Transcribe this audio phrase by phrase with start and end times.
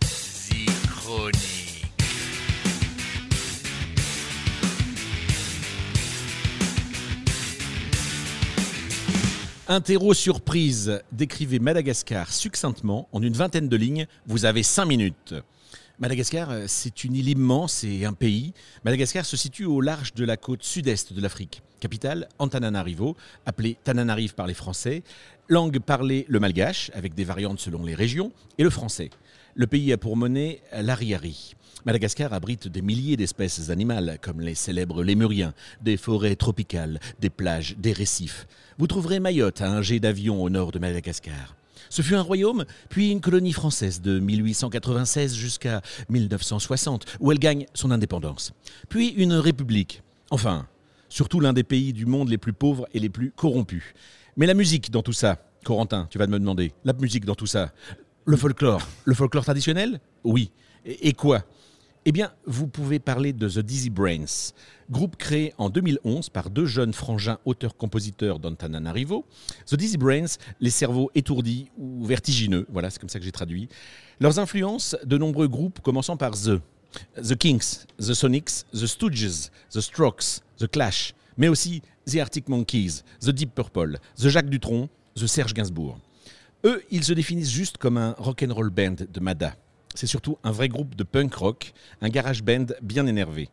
[0.00, 1.86] Sie Chronik.
[9.66, 11.02] Interro surprise.
[11.10, 14.06] Décrivez Madagascar succinctement en une vingtaine de lignes.
[14.26, 15.34] Vous avez cinq minutes.
[16.00, 18.52] Madagascar, euh, c'est une île immense et un pays.
[18.84, 21.62] Madagascar se situe au large de la côte sud-est de l'Afrique.
[21.78, 23.16] Capitale, Antananarivo,
[23.46, 25.04] appelée Tananarive par les Français.
[25.48, 29.10] Langue parlée, le malgache, avec des variantes selon les régions, et le français.
[29.54, 31.54] Le pays a pour monnaie l'ariari.
[31.84, 37.76] Madagascar abrite des milliers d'espèces animales, comme les célèbres lémuriens, des forêts tropicales, des plages,
[37.78, 38.48] des récifs.
[38.78, 41.54] Vous trouverez Mayotte à un jet d'avion au nord de Madagascar.
[41.94, 47.66] Ce fut un royaume, puis une colonie française de 1896 jusqu'à 1960, où elle gagne
[47.72, 48.52] son indépendance.
[48.88, 50.02] Puis une république.
[50.30, 50.66] Enfin,
[51.08, 53.84] surtout l'un des pays du monde les plus pauvres et les plus corrompus.
[54.36, 57.46] Mais la musique dans tout ça, Corentin, tu vas me demander, la musique dans tout
[57.46, 57.72] ça,
[58.24, 60.00] le folklore, le folklore traditionnel?
[60.24, 60.50] Oui.
[60.84, 61.44] Et, quoi?
[62.06, 64.52] Eh bien, vous pouvez parler de The Dizzy Brains,
[64.90, 69.24] groupe créé en 2011 par deux jeunes frangins auteurs-compositeurs d'Antananarivo.
[69.66, 73.68] The Dizzy Brains, les cerveaux étourdis ou vertigineux, voilà, c'est comme ça que j'ai traduit.
[74.20, 76.60] Leurs influences, de nombreux groupes commençant par The.
[77.16, 83.02] The Kinks, The Sonics, The Stooges, The Strokes, The Clash, mais aussi The Arctic Monkeys,
[83.20, 85.98] The Deep Purple, The Jacques Dutronc, The Serge Gainsbourg.
[86.64, 89.56] Eux, ils se définissent juste comme un rock'n'roll band de Mada.
[89.94, 93.48] C'est surtout un vrai groupe de punk rock, un garage band bien énervé.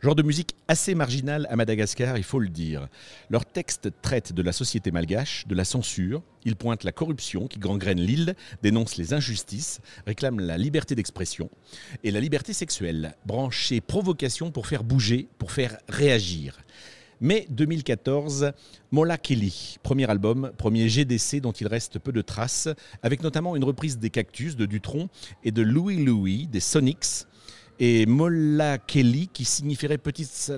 [0.00, 2.88] Genre de musique assez marginal à Madagascar, il faut le dire.
[3.30, 7.58] Leurs textes traitent de la société malgache, de la censure, ils pointent la corruption qui
[7.58, 11.50] gangrène l'île, dénoncent les injustices, réclament la liberté d'expression
[12.02, 16.58] et la liberté sexuelle, branchée provocation pour faire bouger, pour faire réagir.
[17.20, 18.52] Mai 2014,
[18.90, 22.68] Mola Kelly, premier album, premier GDC dont il reste peu de traces,
[23.02, 25.08] avec notamment une reprise des Cactus de Dutronc
[25.44, 27.26] et de Louis Louis des Sonics.
[27.80, 30.52] Et Molla Kelly qui signifierait petite,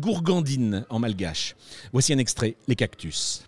[0.00, 1.56] gourgandine en malgache.
[1.92, 3.44] Voici un extrait, Les Cactus.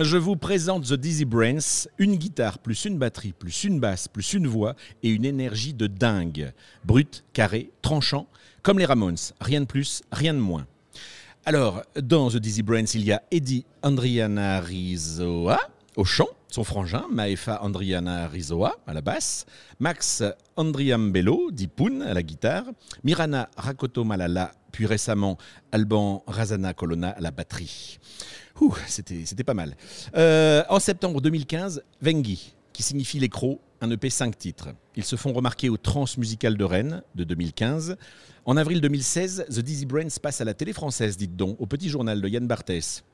[0.00, 4.32] Je vous présente The Dizzy Brains, une guitare plus une batterie plus une basse plus
[4.32, 6.52] une voix et une énergie de dingue.
[6.84, 8.28] Brut, carré, tranchant,
[8.62, 10.66] comme les Ramones, rien de plus, rien de moins.
[11.44, 15.58] Alors, dans The Dizzy Brains, il y a Eddie Andriana Rizoa
[15.96, 19.46] au chant, son frangin, Maefa Andriana Rizoa à la basse,
[19.80, 20.22] Max
[20.56, 21.68] Andriambello, dit
[22.06, 22.66] à la guitare,
[23.02, 25.38] Mirana Rakoto Malala, puis récemment
[25.72, 27.98] Alban Razana Colonna à la batterie.
[28.86, 29.76] C'était, c'était pas mal.
[30.16, 34.68] Euh, en septembre 2015, Vengi, qui signifie les crocs, un EP 5 titres.
[34.96, 37.96] Ils se font remarquer au Transmusical de Rennes de 2015.
[38.44, 41.88] En avril 2016, The Dizzy Brains passe à la télé française, dites donc, au petit
[41.88, 43.04] journal de Yann Barthès.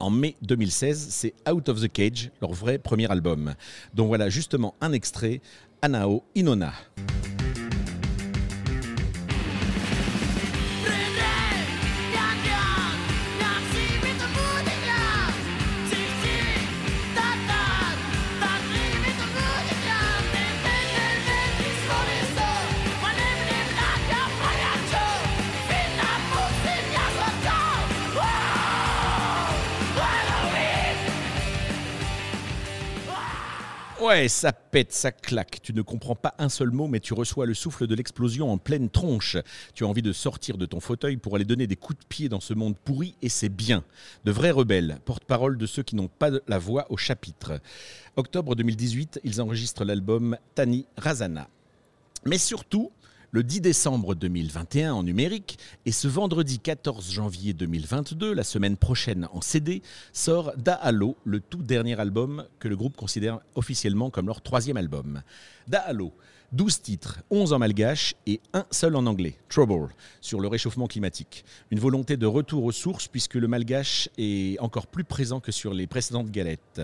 [0.00, 3.54] En mai 2016, c'est Out of the Cage, leur vrai premier album.
[3.94, 5.40] Donc voilà justement un extrait,
[5.80, 6.72] Anao Inona.
[34.04, 35.60] Ouais, ça pète, ça claque.
[35.62, 38.58] Tu ne comprends pas un seul mot, mais tu reçois le souffle de l'explosion en
[38.58, 39.38] pleine tronche.
[39.72, 42.28] Tu as envie de sortir de ton fauteuil pour aller donner des coups de pied
[42.28, 43.82] dans ce monde pourri, et c'est bien.
[44.26, 47.62] De vrais rebelles, porte-parole de ceux qui n'ont pas la voix au chapitre.
[48.16, 51.48] Octobre 2018, ils enregistrent l'album Tani Razana.
[52.26, 52.92] Mais surtout,
[53.34, 59.28] le 10 décembre 2021 en numérique et ce vendredi 14 janvier 2022, la semaine prochaine
[59.32, 59.82] en CD,
[60.12, 64.76] sort Da Halo, le tout dernier album que le groupe considère officiellement comme leur troisième
[64.76, 65.20] album.
[65.66, 66.12] Da Halo,
[66.54, 69.88] 12 titres, 11 en malgache et un seul en anglais, Trouble,
[70.20, 71.44] sur le réchauffement climatique.
[71.72, 75.74] Une volonté de retour aux sources puisque le malgache est encore plus présent que sur
[75.74, 76.80] les précédentes galettes.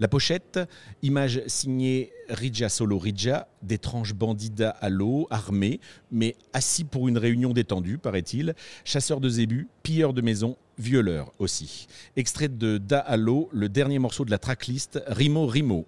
[0.00, 0.60] La pochette,
[1.02, 4.50] image signée Rija Solo Rija, d'étranges bandits
[4.80, 5.80] à l'eau, armés,
[6.10, 8.54] mais assis pour une réunion détendue, paraît-il,
[8.84, 11.86] chasseurs de zébus, pilleurs de maisons, violeurs aussi.
[12.16, 15.86] Extrait de Da Halo, le dernier morceau de la tracklist, Rimo Rimo.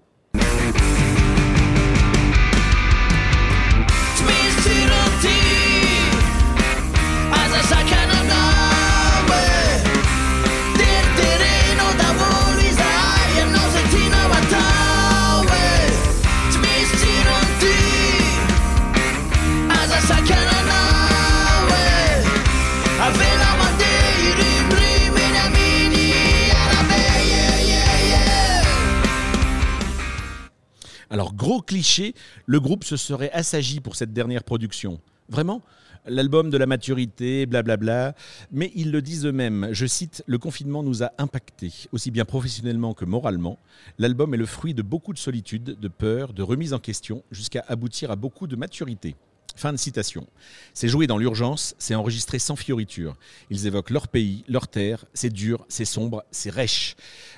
[31.15, 32.13] Alors, gros cliché,
[32.45, 35.01] le groupe se serait assagi pour cette dernière production.
[35.29, 35.63] Vraiment
[36.07, 38.15] L'album de la maturité, blablabla.
[38.53, 39.69] Mais ils le disent eux-mêmes.
[39.73, 43.59] Je cite Le confinement nous a impactés, aussi bien professionnellement que moralement.
[43.99, 47.65] L'album est le fruit de beaucoup de solitude, de peur, de remise en question, jusqu'à
[47.69, 49.17] aboutir à beaucoup de maturité.
[49.57, 50.27] Fin de citation.
[50.75, 53.17] C'est joué dans l'urgence, c'est enregistré sans fioriture.
[53.51, 56.97] Ils évoquent leur pays, leur terre, c'est dur, c'est sombre, c'est rêche.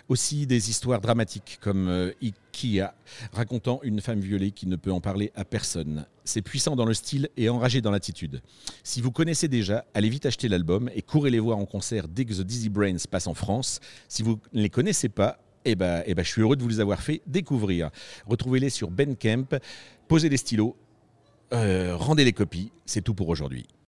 [0.09, 2.13] Aussi des histoires dramatiques comme euh,
[2.57, 2.95] Ikea,
[3.33, 6.07] racontant une femme violée qui ne peut en parler à personne.
[6.25, 8.41] C'est puissant dans le style et enragé dans l'attitude.
[8.83, 12.25] Si vous connaissez déjà, allez vite acheter l'album et courez les voir en concert dès
[12.25, 13.81] que The Dizzy Brains passe en France.
[14.09, 16.69] Si vous ne les connaissez pas, eh ben, eh ben, je suis heureux de vous
[16.69, 17.91] les avoir fait découvrir.
[18.27, 19.59] Retrouvez-les sur Bandcamp.
[20.09, 20.77] Posez des stylos,
[21.53, 22.71] euh, rendez les copies.
[22.87, 23.67] C'est tout pour aujourd'hui.